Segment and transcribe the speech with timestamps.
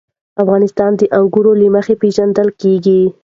[0.43, 3.01] افغانستان د انګور له مخې پېژندل کېږي.